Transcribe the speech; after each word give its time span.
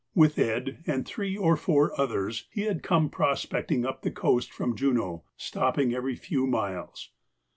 With 0.15 0.39
Ed. 0.39 0.79
and 0.87 1.05
three 1.05 1.37
or 1.37 1.55
four 1.55 1.91
others, 2.01 2.47
he 2.49 2.61
had 2.61 2.81
come 2.81 3.07
prospecting 3.07 3.85
up 3.85 4.01
the 4.01 4.09
coast 4.09 4.51
from 4.51 4.75
Juneau, 4.75 5.25
stopping 5.37 5.93
every 5.93 6.15
few 6.15 6.47
miles. 6.47 7.11